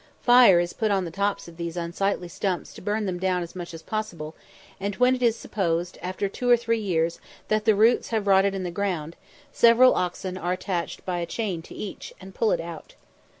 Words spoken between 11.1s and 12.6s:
a chain to each, and pull it